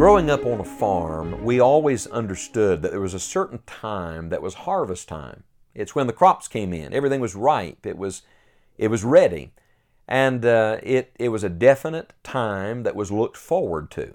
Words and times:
Growing 0.00 0.30
up 0.30 0.46
on 0.46 0.58
a 0.58 0.64
farm, 0.64 1.44
we 1.44 1.60
always 1.60 2.06
understood 2.06 2.80
that 2.80 2.90
there 2.90 3.02
was 3.02 3.12
a 3.12 3.20
certain 3.20 3.58
time 3.66 4.30
that 4.30 4.40
was 4.40 4.54
harvest 4.54 5.08
time. 5.08 5.42
It's 5.74 5.94
when 5.94 6.06
the 6.06 6.14
crops 6.14 6.48
came 6.48 6.72
in. 6.72 6.94
Everything 6.94 7.20
was 7.20 7.34
ripe. 7.34 7.84
It 7.84 7.98
was, 7.98 8.22
it 8.78 8.88
was 8.88 9.04
ready. 9.04 9.52
And 10.08 10.42
uh, 10.42 10.78
it, 10.82 11.12
it 11.18 11.28
was 11.28 11.44
a 11.44 11.50
definite 11.50 12.14
time 12.22 12.82
that 12.84 12.96
was 12.96 13.12
looked 13.12 13.36
forward 13.36 13.90
to. 13.90 14.14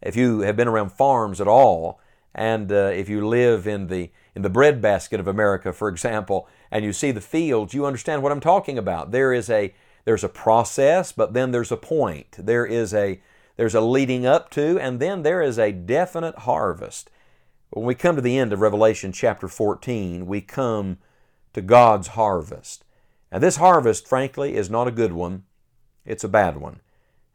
If 0.00 0.16
you 0.16 0.40
have 0.40 0.56
been 0.56 0.66
around 0.66 0.90
farms 0.90 1.40
at 1.40 1.46
all, 1.46 2.00
and 2.34 2.72
uh, 2.72 2.90
if 2.92 3.08
you 3.08 3.24
live 3.24 3.64
in 3.68 3.86
the, 3.86 4.10
in 4.34 4.42
the 4.42 4.50
breadbasket 4.50 5.20
of 5.20 5.28
America, 5.28 5.72
for 5.72 5.86
example, 5.88 6.48
and 6.68 6.84
you 6.84 6.92
see 6.92 7.12
the 7.12 7.20
fields, 7.20 7.74
you 7.74 7.86
understand 7.86 8.24
what 8.24 8.32
I'm 8.32 8.40
talking 8.40 8.76
about. 8.76 9.12
There 9.12 9.32
is 9.32 9.48
a, 9.48 9.72
there's 10.04 10.24
a 10.24 10.28
process, 10.28 11.12
but 11.12 11.32
then 11.32 11.52
there's 11.52 11.70
a 11.70 11.76
point. 11.76 12.34
There 12.36 12.66
is 12.66 12.92
a, 12.92 13.20
there's 13.56 13.74
a 13.74 13.80
leading 13.80 14.26
up 14.26 14.50
to, 14.50 14.78
and 14.78 15.00
then 15.00 15.22
there 15.22 15.42
is 15.42 15.58
a 15.58 15.72
definite 15.72 16.40
harvest. 16.40 17.10
When 17.70 17.86
we 17.86 17.94
come 17.94 18.16
to 18.16 18.22
the 18.22 18.38
end 18.38 18.52
of 18.52 18.60
Revelation 18.60 19.12
chapter 19.12 19.48
14, 19.48 20.26
we 20.26 20.40
come 20.40 20.98
to 21.52 21.62
God's 21.62 22.08
harvest. 22.08 22.84
And 23.30 23.42
this 23.42 23.56
harvest, 23.56 24.06
frankly, 24.06 24.54
is 24.56 24.68
not 24.68 24.88
a 24.88 24.92
good 24.92 25.12
one, 25.12 25.44
it's 26.04 26.24
a 26.24 26.28
bad 26.28 26.58
one. 26.58 26.80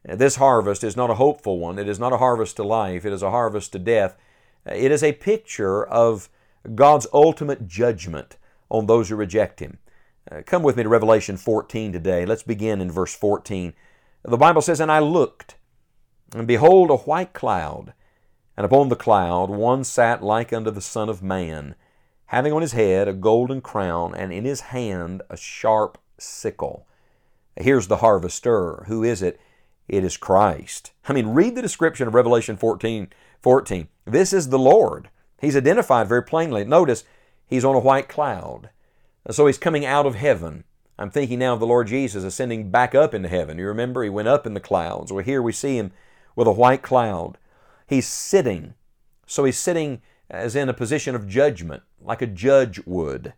This 0.04 0.36
harvest 0.36 0.84
is 0.84 0.96
not 0.96 1.10
a 1.10 1.16
hopeful 1.16 1.58
one. 1.58 1.78
It 1.78 1.88
is 1.88 1.98
not 1.98 2.12
a 2.12 2.18
harvest 2.18 2.56
to 2.56 2.62
life, 2.62 3.04
it 3.04 3.12
is 3.12 3.22
a 3.22 3.30
harvest 3.30 3.72
to 3.72 3.78
death. 3.78 4.16
It 4.64 4.92
is 4.92 5.02
a 5.02 5.12
picture 5.12 5.84
of 5.84 6.28
God's 6.74 7.06
ultimate 7.12 7.66
judgment 7.66 8.36
on 8.70 8.86
those 8.86 9.08
who 9.08 9.16
reject 9.16 9.60
Him. 9.60 9.78
Uh, 10.30 10.42
come 10.44 10.62
with 10.62 10.76
me 10.76 10.82
to 10.82 10.88
Revelation 10.88 11.36
14 11.36 11.92
today. 11.92 12.26
Let's 12.26 12.42
begin 12.42 12.80
in 12.80 12.90
verse 12.90 13.14
14. 13.14 13.72
The 14.22 14.36
Bible 14.36 14.60
says, 14.60 14.80
And 14.80 14.92
I 14.92 14.98
looked, 14.98 15.56
and 16.34 16.46
behold, 16.46 16.90
a 16.90 16.96
white 16.96 17.32
cloud, 17.32 17.92
and 18.56 18.64
upon 18.64 18.88
the 18.88 18.96
cloud 18.96 19.50
one 19.50 19.84
sat 19.84 20.22
like 20.22 20.52
unto 20.52 20.70
the 20.70 20.80
Son 20.80 21.08
of 21.08 21.22
Man, 21.22 21.74
having 22.26 22.52
on 22.52 22.62
his 22.62 22.72
head 22.72 23.08
a 23.08 23.12
golden 23.12 23.60
crown, 23.60 24.14
and 24.14 24.32
in 24.32 24.44
his 24.44 24.60
hand 24.60 25.22
a 25.30 25.36
sharp 25.36 25.98
sickle. 26.18 26.86
Here's 27.56 27.88
the 27.88 27.98
harvester. 27.98 28.84
Who 28.86 29.02
is 29.02 29.22
it? 29.22 29.40
It 29.88 30.04
is 30.04 30.16
Christ. 30.16 30.92
I 31.08 31.12
mean, 31.12 31.28
read 31.28 31.54
the 31.54 31.62
description 31.62 32.06
of 32.06 32.14
Revelation 32.14 32.56
14, 32.56 33.08
14. 33.40 33.88
This 34.04 34.32
is 34.32 34.50
the 34.50 34.58
Lord. 34.58 35.08
He's 35.40 35.56
identified 35.56 36.08
very 36.08 36.22
plainly. 36.22 36.64
Notice, 36.64 37.04
he's 37.46 37.64
on 37.64 37.74
a 37.74 37.80
white 37.80 38.08
cloud. 38.08 38.70
So 39.30 39.46
he's 39.46 39.58
coming 39.58 39.86
out 39.86 40.06
of 40.06 40.14
heaven. 40.14 40.64
I'm 40.98 41.10
thinking 41.10 41.38
now 41.38 41.54
of 41.54 41.60
the 41.60 41.66
Lord 41.66 41.86
Jesus 41.86 42.24
ascending 42.24 42.70
back 42.70 42.94
up 42.94 43.14
into 43.14 43.28
heaven. 43.28 43.58
You 43.58 43.66
remember, 43.66 44.02
he 44.02 44.10
went 44.10 44.28
up 44.28 44.46
in 44.46 44.54
the 44.54 44.60
clouds. 44.60 45.12
Well, 45.12 45.24
here 45.24 45.40
we 45.40 45.52
see 45.52 45.76
him 45.76 45.92
with 46.38 46.46
a 46.46 46.52
white 46.52 46.82
cloud. 46.82 47.36
He's 47.88 48.06
sitting. 48.06 48.74
So 49.26 49.42
he's 49.42 49.58
sitting 49.58 50.02
as 50.30 50.54
in 50.54 50.68
a 50.68 50.74
position 50.74 51.16
of 51.16 51.26
judgment, 51.26 51.82
like 52.00 52.22
a 52.22 52.28
judge 52.28 52.80
would. 52.86 53.32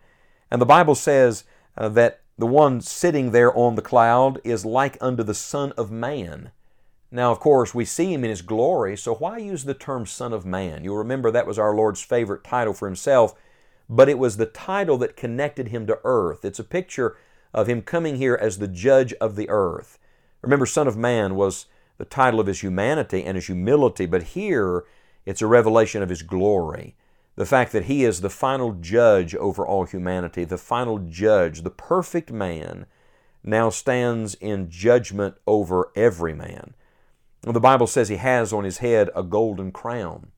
And 0.50 0.60
the 0.60 0.66
Bible 0.66 0.94
says 0.94 1.44
uh, 1.78 1.88
that 1.88 2.20
the 2.36 2.46
one 2.46 2.82
sitting 2.82 3.30
there 3.30 3.56
on 3.56 3.74
the 3.74 3.80
cloud 3.80 4.38
is 4.44 4.66
like 4.66 4.98
unto 5.00 5.22
the 5.22 5.32
Son 5.32 5.72
of 5.78 5.90
Man. 5.90 6.50
Now, 7.10 7.32
of 7.32 7.40
course, 7.40 7.74
we 7.74 7.86
see 7.86 8.12
him 8.12 8.22
in 8.22 8.28
his 8.28 8.42
glory, 8.42 8.98
so 8.98 9.14
why 9.14 9.38
use 9.38 9.64
the 9.64 9.72
term 9.72 10.04
Son 10.04 10.34
of 10.34 10.44
Man? 10.44 10.84
You'll 10.84 10.98
remember 10.98 11.30
that 11.30 11.46
was 11.46 11.58
our 11.58 11.74
Lord's 11.74 12.02
favorite 12.02 12.44
title 12.44 12.74
for 12.74 12.86
himself, 12.86 13.34
but 13.88 14.10
it 14.10 14.18
was 14.18 14.36
the 14.36 14.44
title 14.44 14.98
that 14.98 15.16
connected 15.16 15.68
him 15.68 15.86
to 15.86 15.98
earth. 16.04 16.44
It's 16.44 16.58
a 16.58 16.64
picture 16.64 17.16
of 17.54 17.66
him 17.66 17.80
coming 17.80 18.16
here 18.16 18.38
as 18.38 18.58
the 18.58 18.68
judge 18.68 19.14
of 19.14 19.36
the 19.36 19.48
earth. 19.48 19.98
Remember, 20.42 20.66
Son 20.66 20.86
of 20.86 20.98
Man 20.98 21.34
was 21.34 21.64
the 22.00 22.06
title 22.06 22.40
of 22.40 22.46
his 22.46 22.62
humanity 22.62 23.22
and 23.22 23.36
his 23.36 23.44
humility, 23.44 24.06
but 24.06 24.22
here 24.22 24.84
it's 25.26 25.42
a 25.42 25.46
revelation 25.46 26.02
of 26.02 26.08
his 26.08 26.22
glory. 26.22 26.96
The 27.36 27.44
fact 27.44 27.72
that 27.72 27.84
he 27.84 28.04
is 28.04 28.22
the 28.22 28.30
final 28.30 28.72
judge 28.72 29.34
over 29.34 29.66
all 29.66 29.84
humanity, 29.84 30.44
the 30.44 30.56
final 30.56 30.98
judge, 30.98 31.60
the 31.60 31.68
perfect 31.68 32.32
man, 32.32 32.86
now 33.44 33.68
stands 33.68 34.32
in 34.34 34.70
judgment 34.70 35.34
over 35.46 35.92
every 35.94 36.32
man. 36.32 36.72
The 37.42 37.60
Bible 37.60 37.86
says 37.86 38.08
he 38.08 38.16
has 38.16 38.50
on 38.50 38.64
his 38.64 38.78
head 38.78 39.10
a 39.14 39.22
golden 39.22 39.70
crown. 39.70 40.28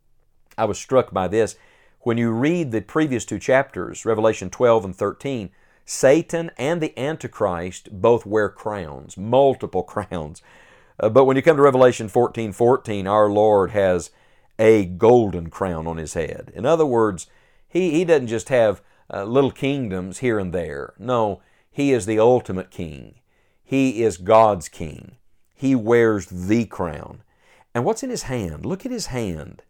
I 0.59 0.65
was 0.65 0.81
struck 0.81 1.13
by 1.13 1.29
this. 1.29 1.55
When 2.01 2.19
you 2.19 2.33
read 2.33 2.73
the 2.73 2.81
previous 2.81 3.25
two 3.25 3.39
chapters, 3.39 4.05
Revelation 4.05 4.51
12 4.51 4.85
and 4.85 4.97
13, 4.97 5.51
Satan 5.85 6.51
and 6.59 6.81
the 6.81 6.99
Antichrist 6.99 8.01
both 8.03 8.27
wear 8.27 8.49
crowns, 8.49 9.17
multiple 9.17 9.83
crowns. 9.85 10.43
Uh, 11.03 11.09
but 11.09 11.25
when 11.25 11.37
you 11.37 11.43
come 11.43 11.57
to 11.57 11.63
Revelation 11.63 12.09
14 12.09 12.53
14, 12.53 13.07
our 13.09 13.29
Lord 13.29 13.73
has 13.73 14.11
a 14.59 14.85
golden 14.85 15.51
crown 15.51 15.87
on 15.89 15.97
his 15.97 16.15
head. 16.15 16.53
In 16.55 16.65
other 16.65 16.87
words, 16.87 17.27
he, 17.69 17.91
he 17.91 18.05
doesn't 18.05 18.29
just 18.29 18.49
have 18.51 18.81
uh, 19.13 19.25
little 19.25 19.51
kingdoms 19.51 20.19
here 20.19 20.39
and 20.39 20.55
there. 20.55 20.95
No, 20.99 21.43
he 21.71 21.93
is 21.93 22.07
the 22.07 22.21
ultimate 22.21 22.71
king. 22.71 23.17
He 23.65 24.03
is 24.03 24.17
God's 24.17 24.69
king. 24.69 25.17
He 25.55 25.75
wears 25.75 26.27
the 26.27 26.67
crown. 26.67 27.23
And 27.75 27.85
what's 27.85 28.03
in 28.03 28.11
his 28.11 28.25
hand? 28.25 28.65
Look 28.65 28.87
at 28.87 28.93
his 28.93 29.07
hand. 29.07 29.63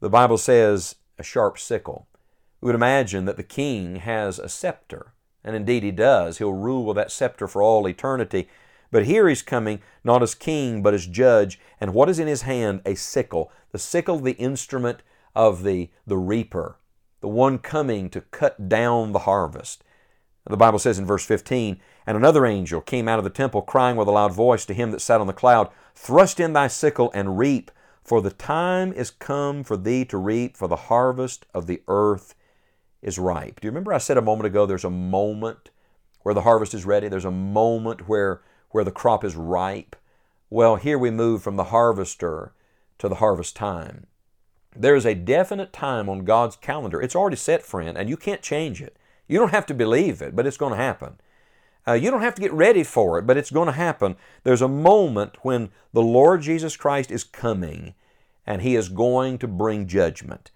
The 0.00 0.10
Bible 0.10 0.38
says 0.38 0.96
a 1.18 1.22
sharp 1.22 1.58
sickle. 1.58 2.08
We 2.60 2.66
would 2.66 2.74
imagine 2.74 3.26
that 3.26 3.36
the 3.36 3.42
king 3.42 3.96
has 3.96 4.38
a 4.38 4.48
scepter, 4.48 5.12
and 5.44 5.54
indeed 5.54 5.82
he 5.82 5.90
does. 5.90 6.38
He'll 6.38 6.52
rule 6.52 6.84
with 6.84 6.96
that 6.96 7.12
scepter 7.12 7.46
for 7.46 7.62
all 7.62 7.86
eternity. 7.86 8.48
But 8.90 9.06
here 9.06 9.28
he's 9.28 9.42
coming 9.42 9.80
not 10.02 10.22
as 10.22 10.34
king, 10.34 10.82
but 10.82 10.94
as 10.94 11.06
judge. 11.06 11.60
And 11.80 11.94
what 11.94 12.08
is 12.08 12.18
in 12.18 12.26
his 12.26 12.42
hand? 12.42 12.82
A 12.84 12.94
sickle. 12.94 13.52
The 13.72 13.78
sickle, 13.78 14.18
the 14.18 14.32
instrument 14.32 15.02
of 15.34 15.62
the, 15.62 15.90
the 16.06 16.18
reaper, 16.18 16.78
the 17.20 17.28
one 17.28 17.58
coming 17.58 18.10
to 18.10 18.20
cut 18.20 18.68
down 18.68 19.12
the 19.12 19.20
harvest. 19.20 19.84
The 20.46 20.56
Bible 20.56 20.78
says 20.78 20.98
in 20.98 21.06
verse 21.06 21.24
15, 21.24 21.80
And 22.06 22.16
another 22.16 22.46
angel 22.46 22.80
came 22.80 23.06
out 23.06 23.18
of 23.18 23.24
the 23.24 23.30
temple, 23.30 23.62
crying 23.62 23.96
with 23.96 24.08
a 24.08 24.12
loud 24.12 24.32
voice 24.32 24.64
to 24.66 24.74
him 24.74 24.90
that 24.90 25.00
sat 25.00 25.20
on 25.20 25.26
the 25.26 25.32
cloud, 25.32 25.70
Thrust 25.94 26.40
in 26.40 26.54
thy 26.54 26.66
sickle 26.66 27.10
and 27.14 27.38
reap, 27.38 27.70
for 28.02 28.20
the 28.20 28.30
time 28.30 28.92
is 28.92 29.10
come 29.10 29.62
for 29.62 29.76
thee 29.76 30.04
to 30.06 30.16
reap, 30.16 30.56
for 30.56 30.66
the 30.66 30.76
harvest 30.76 31.46
of 31.54 31.66
the 31.66 31.82
earth 31.86 32.34
is 33.02 33.18
ripe. 33.18 33.60
Do 33.60 33.66
you 33.66 33.70
remember 33.70 33.92
I 33.92 33.98
said 33.98 34.16
a 34.16 34.22
moment 34.22 34.46
ago 34.46 34.66
there's 34.66 34.84
a 34.84 34.90
moment 34.90 35.70
where 36.22 36.34
the 36.34 36.42
harvest 36.42 36.74
is 36.74 36.84
ready? 36.84 37.08
There's 37.08 37.24
a 37.24 37.30
moment 37.30 38.08
where 38.08 38.42
where 38.70 38.84
the 38.84 38.90
crop 38.90 39.24
is 39.24 39.36
ripe. 39.36 39.96
Well, 40.48 40.76
here 40.76 40.98
we 40.98 41.10
move 41.10 41.42
from 41.42 41.56
the 41.56 41.64
harvester 41.64 42.52
to 42.98 43.08
the 43.08 43.16
harvest 43.16 43.56
time. 43.56 44.06
There 44.74 44.94
is 44.94 45.06
a 45.06 45.14
definite 45.14 45.72
time 45.72 46.08
on 46.08 46.24
God's 46.24 46.56
calendar. 46.56 47.00
It's 47.00 47.16
already 47.16 47.36
set, 47.36 47.62
friend, 47.62 47.98
and 47.98 48.08
you 48.08 48.16
can't 48.16 48.42
change 48.42 48.80
it. 48.80 48.96
You 49.26 49.38
don't 49.38 49.50
have 49.50 49.66
to 49.66 49.74
believe 49.74 50.22
it, 50.22 50.34
but 50.34 50.46
it's 50.46 50.56
going 50.56 50.72
to 50.72 50.76
happen. 50.76 51.20
Uh, 51.86 51.92
you 51.94 52.10
don't 52.10 52.22
have 52.22 52.34
to 52.34 52.42
get 52.42 52.52
ready 52.52 52.84
for 52.84 53.18
it, 53.18 53.26
but 53.26 53.36
it's 53.36 53.50
going 53.50 53.66
to 53.66 53.72
happen. 53.72 54.16
There's 54.44 54.62
a 54.62 54.68
moment 54.68 55.36
when 55.42 55.70
the 55.92 56.02
Lord 56.02 56.42
Jesus 56.42 56.76
Christ 56.76 57.10
is 57.10 57.24
coming 57.24 57.94
and 58.46 58.62
He 58.62 58.76
is 58.76 58.88
going 58.88 59.38
to 59.38 59.48
bring 59.48 59.86
judgment. 59.86 60.50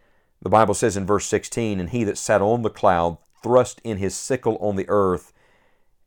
The 0.45 0.51
Bible 0.51 0.75
says 0.75 0.97
in 0.97 1.07
verse 1.07 1.27
16, 1.27 1.81
And 1.81 1.91
he 1.91 2.05
that 2.05 2.19
sat 2.19 2.43
on 2.43 2.63
the 2.63 2.71
cloud 2.71 3.17
thrust 3.43 3.81
in 3.83 3.97
his 3.97 4.15
sickle 4.15 4.59
on 4.61 4.77
the 4.77 4.89
earth, 4.89 5.33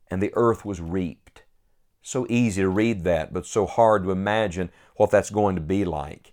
and 0.10 0.22
the 0.22 0.32
earth 0.36 0.64
was 0.64 0.80
reaped. 0.80 1.42
So 2.08 2.26
easy 2.30 2.62
to 2.62 2.70
read 2.70 3.04
that, 3.04 3.34
but 3.34 3.46
so 3.46 3.66
hard 3.66 4.04
to 4.04 4.12
imagine 4.12 4.70
what 4.96 5.12
that's 5.12 5.30
going 5.30 5.56
to 5.56 5.62
be 5.62 5.84
like. 5.84 6.32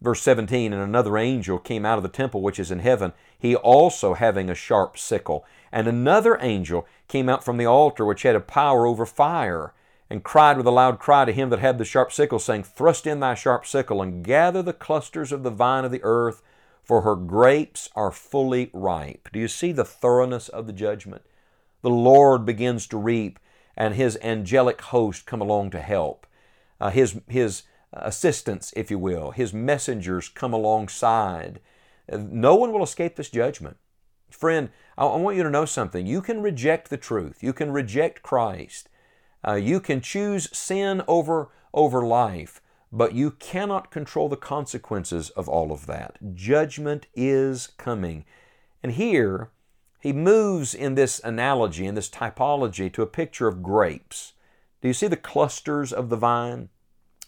Verse 0.00 0.22
17 0.22 0.72
And 0.72 0.80
another 0.80 1.18
angel 1.18 1.58
came 1.58 1.84
out 1.84 1.98
of 1.98 2.02
the 2.02 2.08
temple 2.08 2.40
which 2.40 2.58
is 2.58 2.70
in 2.70 2.78
heaven, 2.78 3.12
he 3.38 3.54
also 3.54 4.14
having 4.14 4.48
a 4.48 4.54
sharp 4.54 4.96
sickle. 4.96 5.44
And 5.70 5.86
another 5.86 6.38
angel 6.40 6.86
came 7.06 7.28
out 7.28 7.44
from 7.44 7.58
the 7.58 7.66
altar 7.66 8.06
which 8.06 8.22
had 8.22 8.34
a 8.34 8.40
power 8.40 8.86
over 8.86 9.04
fire, 9.04 9.74
and 10.08 10.24
cried 10.24 10.56
with 10.56 10.66
a 10.66 10.70
loud 10.70 10.98
cry 10.98 11.26
to 11.26 11.32
him 11.32 11.50
that 11.50 11.58
had 11.58 11.76
the 11.76 11.84
sharp 11.84 12.12
sickle, 12.12 12.38
saying, 12.38 12.62
Thrust 12.62 13.06
in 13.06 13.20
thy 13.20 13.34
sharp 13.34 13.66
sickle, 13.66 14.00
and 14.00 14.24
gather 14.24 14.62
the 14.62 14.72
clusters 14.72 15.32
of 15.32 15.42
the 15.42 15.50
vine 15.50 15.84
of 15.84 15.92
the 15.92 16.02
earth, 16.02 16.40
for 16.82 17.02
her 17.02 17.14
grapes 17.14 17.90
are 17.94 18.10
fully 18.10 18.70
ripe. 18.72 19.28
Do 19.34 19.38
you 19.38 19.48
see 19.48 19.72
the 19.72 19.84
thoroughness 19.84 20.48
of 20.48 20.66
the 20.66 20.72
judgment? 20.72 21.20
The 21.82 21.90
Lord 21.90 22.46
begins 22.46 22.86
to 22.86 22.96
reap 22.96 23.38
and 23.76 23.94
his 23.94 24.18
angelic 24.22 24.80
host 24.80 25.26
come 25.26 25.40
along 25.40 25.70
to 25.70 25.80
help. 25.80 26.26
Uh, 26.80 26.90
his, 26.90 27.20
his 27.28 27.62
assistants, 27.92 28.72
if 28.76 28.90
you 28.90 28.98
will, 28.98 29.32
his 29.32 29.52
messengers 29.52 30.28
come 30.28 30.52
alongside. 30.52 31.60
No 32.10 32.54
one 32.54 32.72
will 32.72 32.82
escape 32.82 33.16
this 33.16 33.30
judgment. 33.30 33.76
Friend, 34.30 34.70
I, 34.96 35.04
I 35.04 35.16
want 35.16 35.36
you 35.36 35.42
to 35.42 35.50
know 35.50 35.64
something. 35.64 36.06
You 36.06 36.22
can 36.22 36.42
reject 36.42 36.90
the 36.90 36.96
truth, 36.96 37.42
you 37.42 37.52
can 37.52 37.72
reject 37.72 38.22
Christ, 38.22 38.88
uh, 39.46 39.54
you 39.54 39.80
can 39.80 40.00
choose 40.00 40.54
sin 40.56 41.02
over, 41.08 41.48
over 41.72 42.04
life, 42.04 42.60
but 42.92 43.14
you 43.14 43.30
cannot 43.30 43.90
control 43.90 44.28
the 44.28 44.36
consequences 44.36 45.30
of 45.30 45.48
all 45.48 45.72
of 45.72 45.86
that. 45.86 46.18
Judgment 46.34 47.06
is 47.14 47.68
coming. 47.78 48.24
And 48.82 48.92
here, 48.92 49.50
he 50.00 50.14
moves 50.14 50.74
in 50.74 50.94
this 50.94 51.20
analogy, 51.22 51.86
in 51.86 51.94
this 51.94 52.08
typology, 52.08 52.90
to 52.92 53.02
a 53.02 53.06
picture 53.06 53.46
of 53.46 53.62
grapes. 53.62 54.32
Do 54.80 54.88
you 54.88 54.94
see 54.94 55.08
the 55.08 55.16
clusters 55.16 55.92
of 55.92 56.08
the 56.08 56.16
vine? 56.16 56.70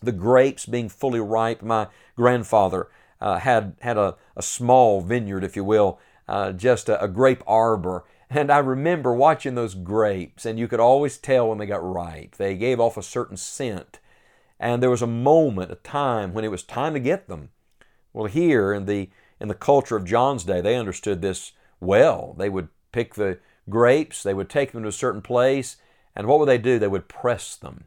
The 0.03 0.13
grapes 0.13 0.65
being 0.65 0.89
fully 0.89 1.21
ripe. 1.21 1.63
My 1.63 1.89
grandfather 2.17 2.89
uh, 3.21 3.39
had, 3.39 3.77
had 3.81 3.99
a, 3.99 4.17
a 4.37 4.43
small 4.43 5.03
vineyard, 5.03 5.45
if 5.45 5.55
you 5.55 5.65
will, 5.65 6.01
uh, 6.27 6.53
just 6.53 6.89
a, 6.89 7.01
a 7.03 7.09
grape 7.09 7.43
arbor. 7.47 8.05
And 8.35 8.51
I 8.51 8.61
remember 8.61 9.13
watching 9.13 9.57
those 9.57 9.75
grapes, 9.75 10.47
and 10.47 10.59
you 10.59 10.67
could 10.67 10.81
always 10.81 11.19
tell 11.19 11.51
when 11.51 11.59
they 11.59 11.67
got 11.67 11.85
ripe. 11.85 12.37
They 12.37 12.57
gave 12.57 12.81
off 12.81 12.97
a 12.97 13.03
certain 13.03 13.37
scent. 13.37 14.01
And 14.59 14.83
there 14.83 14.89
was 14.89 15.03
a 15.03 15.07
moment, 15.07 15.71
a 15.71 15.75
time, 15.75 16.33
when 16.33 16.43
it 16.43 16.51
was 16.51 16.63
time 16.63 16.95
to 16.95 16.99
get 16.99 17.29
them. 17.29 17.51
Well, 18.15 18.25
here 18.25 18.73
in 18.73 18.87
the, 18.87 19.11
in 19.39 19.49
the 19.49 19.55
culture 19.55 19.97
of 19.97 20.07
John's 20.07 20.45
day, 20.45 20.63
they 20.63 20.77
understood 20.77 21.21
this 21.21 21.53
well. 21.83 22.35
They 22.39 22.49
would 22.49 22.69
pick 22.93 23.15
the 23.15 23.39
grapes, 23.69 24.23
they 24.23 24.35
would 24.35 24.49
take 24.49 24.73
them 24.73 24.83
to 24.83 24.89
a 24.89 24.93
certain 24.93 25.23
place, 25.23 25.77
and 26.15 26.27
what 26.27 26.39
would 26.39 26.49
they 26.49 26.59
do? 26.59 26.79
They 26.79 26.89
would 26.89 27.09
press 27.09 27.57
them. 27.57 27.85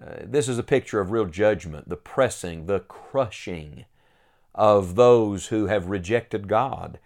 Uh, 0.00 0.16
this 0.24 0.48
is 0.48 0.58
a 0.58 0.62
picture 0.62 1.00
of 1.00 1.10
real 1.10 1.26
judgment, 1.26 1.88
the 1.88 1.96
pressing, 1.96 2.66
the 2.66 2.80
crushing 2.80 3.84
of 4.54 4.94
those 4.94 5.46
who 5.48 5.66
have 5.66 5.86
rejected 5.86 6.48
God. 6.48 6.98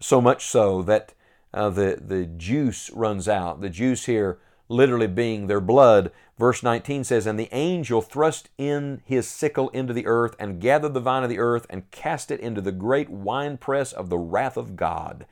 So 0.00 0.20
much 0.20 0.46
so 0.46 0.82
that 0.82 1.14
uh, 1.52 1.70
the, 1.70 1.98
the 2.00 2.26
juice 2.26 2.90
runs 2.90 3.28
out. 3.28 3.60
The 3.60 3.70
juice 3.70 4.06
here 4.06 4.38
literally 4.68 5.06
being 5.06 5.46
their 5.46 5.60
blood. 5.60 6.12
Verse 6.38 6.62
19 6.62 7.04
says, 7.04 7.26
And 7.26 7.38
the 7.38 7.48
angel 7.52 8.02
thrust 8.02 8.50
in 8.58 9.02
his 9.04 9.26
sickle 9.26 9.70
into 9.70 9.92
the 9.92 10.06
earth, 10.06 10.36
and 10.38 10.60
gathered 10.60 10.94
the 10.94 11.00
vine 11.00 11.24
of 11.24 11.30
the 11.30 11.38
earth, 11.38 11.66
and 11.70 11.90
cast 11.90 12.30
it 12.30 12.40
into 12.40 12.60
the 12.60 12.72
great 12.72 13.08
winepress 13.08 13.92
of 13.92 14.08
the 14.08 14.18
wrath 14.18 14.56
of 14.56 14.76
God. 14.76 15.26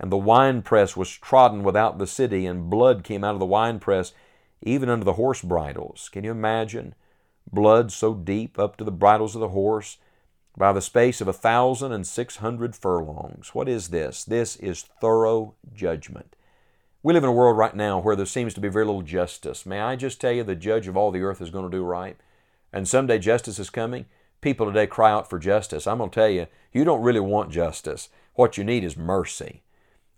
And 0.00 0.10
the 0.10 0.16
winepress 0.16 0.96
was 0.96 1.10
trodden 1.10 1.62
without 1.62 1.98
the 1.98 2.06
city, 2.06 2.46
and 2.46 2.70
blood 2.70 3.04
came 3.04 3.22
out 3.22 3.34
of 3.34 3.38
the 3.38 3.44
winepress, 3.44 4.14
even 4.62 4.88
under 4.88 5.04
the 5.04 5.12
horse 5.12 5.42
bridles. 5.42 6.08
Can 6.10 6.24
you 6.24 6.30
imagine? 6.30 6.94
Blood 7.52 7.92
so 7.92 8.14
deep 8.14 8.58
up 8.58 8.78
to 8.78 8.84
the 8.84 8.90
bridles 8.90 9.34
of 9.34 9.40
the 9.40 9.48
horse, 9.48 9.98
by 10.56 10.72
the 10.72 10.80
space 10.80 11.20
of 11.20 11.28
a 11.28 11.34
thousand 11.34 11.92
and 11.92 12.06
six 12.06 12.36
hundred 12.36 12.74
furlongs. 12.74 13.54
What 13.54 13.68
is 13.68 13.88
this? 13.88 14.24
This 14.24 14.56
is 14.56 14.82
thorough 15.00 15.54
judgment. 15.74 16.34
We 17.02 17.12
live 17.12 17.22
in 17.22 17.30
a 17.30 17.32
world 17.32 17.58
right 17.58 17.76
now 17.76 18.00
where 18.00 18.16
there 18.16 18.26
seems 18.26 18.54
to 18.54 18.60
be 18.60 18.68
very 18.68 18.86
little 18.86 19.02
justice. 19.02 19.66
May 19.66 19.80
I 19.80 19.96
just 19.96 20.20
tell 20.20 20.32
you, 20.32 20.44
the 20.44 20.56
judge 20.56 20.88
of 20.88 20.96
all 20.96 21.10
the 21.10 21.22
earth 21.22 21.40
is 21.40 21.50
going 21.50 21.70
to 21.70 21.76
do 21.76 21.84
right. 21.84 22.16
And 22.72 22.88
someday 22.88 23.18
justice 23.18 23.58
is 23.58 23.70
coming. 23.70 24.06
People 24.40 24.66
today 24.66 24.86
cry 24.86 25.10
out 25.10 25.28
for 25.28 25.38
justice. 25.38 25.86
I'm 25.86 25.98
going 25.98 26.10
to 26.10 26.14
tell 26.14 26.28
you, 26.28 26.46
you 26.72 26.84
don't 26.84 27.02
really 27.02 27.20
want 27.20 27.52
justice. 27.52 28.08
What 28.34 28.56
you 28.56 28.64
need 28.64 28.84
is 28.84 28.96
mercy. 28.96 29.62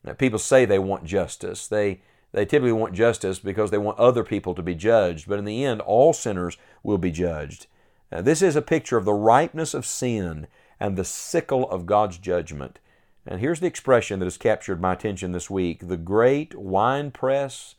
Now, 0.04 0.12
people 0.14 0.38
say 0.38 0.64
they 0.64 0.78
want 0.78 1.04
justice. 1.04 1.66
They, 1.66 2.00
they 2.32 2.44
typically 2.44 2.72
want 2.72 2.94
justice 2.94 3.38
because 3.38 3.70
they 3.70 3.78
want 3.78 3.98
other 3.98 4.24
people 4.24 4.54
to 4.54 4.62
be 4.62 4.74
judged. 4.74 5.28
But 5.28 5.38
in 5.38 5.44
the 5.44 5.64
end, 5.64 5.80
all 5.80 6.12
sinners 6.12 6.56
will 6.82 6.98
be 6.98 7.10
judged. 7.10 7.66
Now, 8.10 8.20
this 8.20 8.42
is 8.42 8.56
a 8.56 8.62
picture 8.62 8.96
of 8.96 9.04
the 9.04 9.14
ripeness 9.14 9.74
of 9.74 9.86
sin 9.86 10.48
and 10.80 10.96
the 10.96 11.04
sickle 11.04 11.70
of 11.70 11.86
God's 11.86 12.18
judgment. 12.18 12.78
And 13.26 13.40
here's 13.40 13.60
the 13.60 13.68
expression 13.68 14.18
that 14.18 14.26
has 14.26 14.36
captured 14.36 14.80
my 14.80 14.94
attention 14.94 15.32
this 15.32 15.48
week 15.48 15.86
the 15.86 15.96
great 15.96 16.56
winepress 16.56 17.76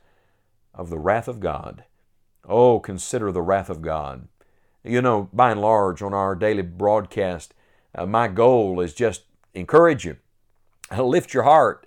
of 0.73 0.89
the 0.89 0.97
wrath 0.97 1.27
of 1.27 1.39
God. 1.39 1.83
Oh, 2.47 2.79
consider 2.79 3.31
the 3.31 3.41
wrath 3.41 3.69
of 3.69 3.81
God. 3.81 4.27
You 4.83 5.01
know, 5.01 5.29
by 5.31 5.51
and 5.51 5.61
large, 5.61 6.01
on 6.01 6.13
our 6.13 6.35
daily 6.35 6.61
broadcast, 6.61 7.53
uh, 7.95 8.05
my 8.05 8.27
goal 8.27 8.79
is 8.81 8.93
just 8.93 9.23
encourage 9.53 10.05
you, 10.05 10.17
lift 10.97 11.33
your 11.33 11.43
heart, 11.43 11.85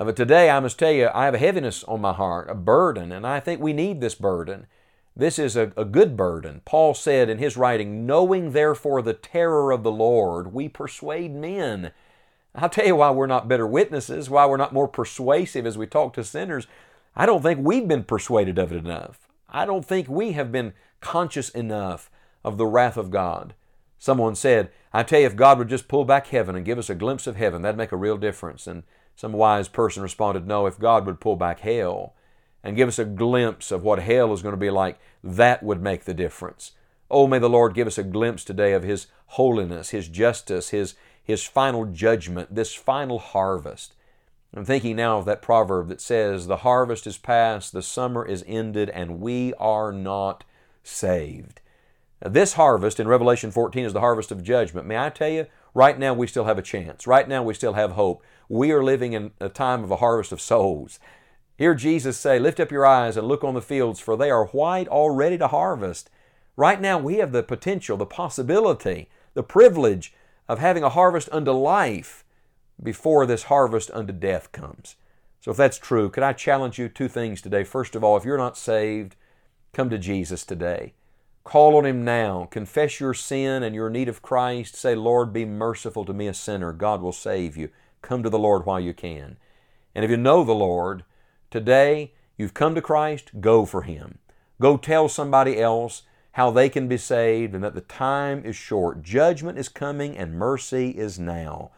uh, 0.00 0.04
but 0.04 0.16
today, 0.16 0.48
I 0.48 0.60
must 0.60 0.78
tell 0.78 0.90
you, 0.90 1.10
I 1.12 1.26
have 1.26 1.34
a 1.34 1.38
heaviness 1.38 1.84
on 1.84 2.00
my 2.00 2.14
heart, 2.14 2.48
a 2.48 2.54
burden, 2.54 3.12
and 3.12 3.26
I 3.26 3.38
think 3.38 3.60
we 3.60 3.74
need 3.74 4.00
this 4.00 4.14
burden. 4.14 4.66
This 5.14 5.38
is 5.38 5.56
a, 5.56 5.72
a 5.76 5.84
good 5.84 6.16
burden. 6.16 6.62
Paul 6.64 6.94
said 6.94 7.28
in 7.28 7.36
his 7.36 7.58
writing, 7.58 8.06
Knowing 8.06 8.52
therefore 8.52 9.02
the 9.02 9.12
terror 9.12 9.70
of 9.70 9.82
the 9.82 9.92
Lord, 9.92 10.54
we 10.54 10.70
persuade 10.70 11.34
men. 11.34 11.92
I'll 12.54 12.70
tell 12.70 12.86
you 12.86 12.96
why 12.96 13.10
we're 13.10 13.26
not 13.26 13.46
better 13.46 13.66
witnesses, 13.66 14.30
why 14.30 14.46
we're 14.46 14.56
not 14.56 14.72
more 14.72 14.88
persuasive 14.88 15.66
as 15.66 15.76
we 15.76 15.86
talk 15.86 16.14
to 16.14 16.24
sinners. 16.24 16.66
I 17.14 17.26
don't 17.26 17.42
think 17.42 17.60
we've 17.60 17.86
been 17.86 18.04
persuaded 18.04 18.58
of 18.58 18.72
it 18.72 18.78
enough. 18.78 19.28
I 19.50 19.66
don't 19.66 19.84
think 19.84 20.08
we 20.08 20.32
have 20.32 20.50
been 20.50 20.72
conscious 21.00 21.50
enough 21.50 22.10
of 22.42 22.56
the 22.56 22.66
wrath 22.66 22.96
of 22.96 23.10
God. 23.10 23.54
Someone 23.98 24.34
said, 24.34 24.70
I 24.94 25.02
tell 25.02 25.20
you, 25.20 25.26
if 25.26 25.36
God 25.36 25.58
would 25.58 25.68
just 25.68 25.88
pull 25.88 26.06
back 26.06 26.28
heaven 26.28 26.56
and 26.56 26.64
give 26.64 26.78
us 26.78 26.88
a 26.88 26.94
glimpse 26.94 27.26
of 27.26 27.36
heaven, 27.36 27.60
that'd 27.60 27.76
make 27.76 27.92
a 27.92 27.96
real 27.96 28.16
difference. 28.16 28.66
And 28.66 28.84
some 29.20 29.34
wise 29.34 29.68
person 29.68 30.02
responded, 30.02 30.46
No, 30.46 30.64
if 30.64 30.78
God 30.78 31.04
would 31.04 31.20
pull 31.20 31.36
back 31.36 31.60
hell 31.60 32.14
and 32.64 32.74
give 32.74 32.88
us 32.88 32.98
a 32.98 33.04
glimpse 33.04 33.70
of 33.70 33.82
what 33.82 33.98
hell 33.98 34.32
is 34.32 34.40
going 34.40 34.54
to 34.54 34.56
be 34.56 34.70
like, 34.70 34.98
that 35.22 35.62
would 35.62 35.82
make 35.82 36.04
the 36.04 36.14
difference. 36.14 36.72
Oh, 37.10 37.26
may 37.26 37.38
the 37.38 37.50
Lord 37.50 37.74
give 37.74 37.86
us 37.86 37.98
a 37.98 38.02
glimpse 38.02 38.44
today 38.44 38.72
of 38.72 38.82
His 38.82 39.08
holiness, 39.26 39.90
His 39.90 40.08
justice, 40.08 40.70
His, 40.70 40.94
His 41.22 41.44
final 41.44 41.84
judgment, 41.84 42.54
this 42.54 42.72
final 42.72 43.18
harvest. 43.18 43.92
I'm 44.56 44.64
thinking 44.64 44.96
now 44.96 45.18
of 45.18 45.26
that 45.26 45.42
proverb 45.42 45.88
that 45.88 46.00
says, 46.00 46.46
The 46.46 46.56
harvest 46.58 47.06
is 47.06 47.18
past, 47.18 47.74
the 47.74 47.82
summer 47.82 48.24
is 48.24 48.42
ended, 48.46 48.88
and 48.88 49.20
we 49.20 49.52
are 49.58 49.92
not 49.92 50.44
saved. 50.82 51.60
Now, 52.24 52.30
this 52.30 52.54
harvest 52.54 52.98
in 52.98 53.06
Revelation 53.06 53.50
14 53.50 53.84
is 53.84 53.92
the 53.92 54.00
harvest 54.00 54.32
of 54.32 54.42
judgment. 54.42 54.86
May 54.86 54.96
I 54.96 55.10
tell 55.10 55.28
you, 55.28 55.44
right 55.74 55.98
now 55.98 56.14
we 56.14 56.26
still 56.26 56.46
have 56.46 56.58
a 56.58 56.62
chance. 56.62 57.06
Right 57.06 57.28
now 57.28 57.42
we 57.42 57.52
still 57.52 57.74
have 57.74 57.92
hope 57.92 58.24
we 58.50 58.72
are 58.72 58.82
living 58.82 59.12
in 59.12 59.30
a 59.40 59.48
time 59.48 59.84
of 59.84 59.92
a 59.92 59.96
harvest 59.96 60.32
of 60.32 60.40
souls. 60.40 60.98
Hear 61.56 61.72
Jesus 61.72 62.18
say, 62.18 62.40
Lift 62.40 62.58
up 62.58 62.72
your 62.72 62.84
eyes 62.84 63.16
and 63.16 63.28
look 63.28 63.44
on 63.44 63.54
the 63.54 63.62
fields, 63.62 64.00
for 64.00 64.16
they 64.16 64.28
are 64.28 64.46
white 64.46 64.88
already 64.88 65.38
to 65.38 65.46
harvest. 65.46 66.10
Right 66.56 66.80
now, 66.80 66.98
we 66.98 67.18
have 67.18 67.30
the 67.30 67.44
potential, 67.44 67.96
the 67.96 68.06
possibility, 68.06 69.08
the 69.34 69.44
privilege 69.44 70.12
of 70.48 70.58
having 70.58 70.82
a 70.82 70.88
harvest 70.88 71.28
unto 71.30 71.52
life 71.52 72.24
before 72.82 73.24
this 73.24 73.44
harvest 73.44 73.88
unto 73.92 74.12
death 74.12 74.50
comes. 74.50 74.96
So, 75.40 75.52
if 75.52 75.56
that's 75.56 75.78
true, 75.78 76.10
could 76.10 76.24
I 76.24 76.32
challenge 76.32 76.76
you 76.76 76.88
two 76.88 77.08
things 77.08 77.40
today? 77.40 77.62
First 77.62 77.94
of 77.94 78.02
all, 78.02 78.16
if 78.16 78.24
you're 78.24 78.36
not 78.36 78.58
saved, 78.58 79.14
come 79.72 79.88
to 79.90 79.98
Jesus 79.98 80.44
today. 80.44 80.94
Call 81.44 81.76
on 81.76 81.86
Him 81.86 82.04
now. 82.04 82.48
Confess 82.50 82.98
your 82.98 83.14
sin 83.14 83.62
and 83.62 83.76
your 83.76 83.90
need 83.90 84.08
of 84.08 84.22
Christ. 84.22 84.74
Say, 84.74 84.96
Lord, 84.96 85.32
be 85.32 85.44
merciful 85.44 86.04
to 86.04 86.12
me, 86.12 86.26
a 86.26 86.34
sinner. 86.34 86.72
God 86.72 87.00
will 87.00 87.12
save 87.12 87.56
you. 87.56 87.70
Come 88.02 88.22
to 88.22 88.30
the 88.30 88.38
Lord 88.38 88.66
while 88.66 88.80
you 88.80 88.94
can. 88.94 89.36
And 89.94 90.04
if 90.04 90.10
you 90.10 90.16
know 90.16 90.44
the 90.44 90.52
Lord, 90.52 91.04
today 91.50 92.14
you've 92.36 92.54
come 92.54 92.74
to 92.74 92.82
Christ, 92.82 93.32
go 93.40 93.64
for 93.64 93.82
Him. 93.82 94.18
Go 94.60 94.76
tell 94.76 95.08
somebody 95.08 95.60
else 95.60 96.02
how 96.32 96.50
they 96.50 96.68
can 96.68 96.86
be 96.86 96.96
saved 96.96 97.54
and 97.54 97.64
that 97.64 97.74
the 97.74 97.80
time 97.80 98.44
is 98.44 98.56
short. 98.56 99.02
Judgment 99.02 99.58
is 99.58 99.68
coming 99.68 100.16
and 100.16 100.34
mercy 100.34 100.90
is 100.90 101.18
now. 101.18 101.70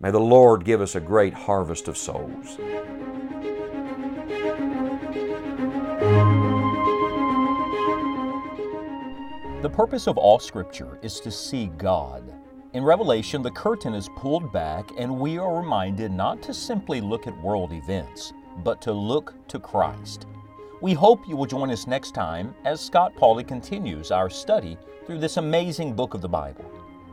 May 0.00 0.10
the 0.10 0.18
Lord 0.18 0.64
give 0.64 0.80
us 0.80 0.94
a 0.94 1.00
great 1.00 1.34
harvest 1.34 1.86
of 1.86 1.96
souls. 1.96 2.56
The 9.62 9.68
purpose 9.68 10.06
of 10.06 10.16
all 10.16 10.38
Scripture 10.38 10.98
is 11.02 11.20
to 11.20 11.30
see 11.30 11.66
God. 11.76 12.39
In 12.72 12.84
Revelation, 12.84 13.42
the 13.42 13.50
curtain 13.50 13.94
is 13.94 14.08
pulled 14.14 14.52
back, 14.52 14.92
and 14.96 15.18
we 15.18 15.38
are 15.38 15.58
reminded 15.58 16.12
not 16.12 16.40
to 16.42 16.54
simply 16.54 17.00
look 17.00 17.26
at 17.26 17.42
world 17.42 17.72
events, 17.72 18.32
but 18.62 18.80
to 18.82 18.92
look 18.92 19.34
to 19.48 19.58
Christ. 19.58 20.26
We 20.80 20.92
hope 20.92 21.26
you 21.26 21.36
will 21.36 21.46
join 21.46 21.72
us 21.72 21.88
next 21.88 22.14
time 22.14 22.54
as 22.64 22.80
Scott 22.80 23.12
Pauley 23.16 23.46
continues 23.46 24.12
our 24.12 24.30
study 24.30 24.78
through 25.04 25.18
this 25.18 25.36
amazing 25.36 25.94
book 25.94 26.14
of 26.14 26.20
the 26.20 26.28
Bible. 26.28 26.64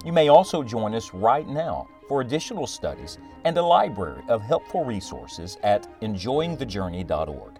You 0.05 0.13
may 0.13 0.27
also 0.27 0.61
join 0.61 0.93
us 0.93 1.11
right 1.11 1.47
now 1.47 1.87
for 2.07 2.21
additional 2.21 2.67
studies 2.67 3.17
and 3.43 3.57
a 3.57 3.61
library 3.61 4.21
of 4.29 4.43
helpful 4.43 4.85
resources 4.85 5.57
at 5.63 5.87
enjoyingthejourney.org. 6.01 7.53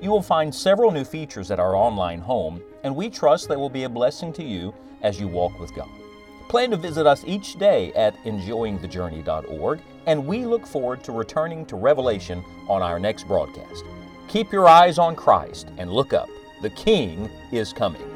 You 0.00 0.10
will 0.10 0.22
find 0.22 0.52
several 0.52 0.90
new 0.90 1.04
features 1.04 1.52
at 1.52 1.60
our 1.60 1.76
online 1.76 2.20
home, 2.20 2.60
and 2.82 2.96
we 2.96 3.08
trust 3.08 3.48
they 3.48 3.54
will 3.54 3.70
be 3.70 3.84
a 3.84 3.88
blessing 3.88 4.32
to 4.32 4.42
you 4.42 4.74
as 5.02 5.20
you 5.20 5.28
walk 5.28 5.60
with 5.60 5.72
God. 5.72 6.03
Plan 6.48 6.70
to 6.70 6.76
visit 6.76 7.06
us 7.06 7.24
each 7.26 7.58
day 7.58 7.92
at 7.94 8.22
enjoyingthejourney.org, 8.24 9.80
and 10.06 10.26
we 10.26 10.44
look 10.44 10.66
forward 10.66 11.02
to 11.04 11.12
returning 11.12 11.66
to 11.66 11.76
Revelation 11.76 12.44
on 12.68 12.82
our 12.82 12.98
next 12.98 13.26
broadcast. 13.26 13.84
Keep 14.28 14.52
your 14.52 14.68
eyes 14.68 14.98
on 14.98 15.16
Christ 15.16 15.68
and 15.78 15.90
look 15.90 16.12
up. 16.12 16.28
The 16.62 16.70
King 16.70 17.30
is 17.52 17.72
coming. 17.72 18.13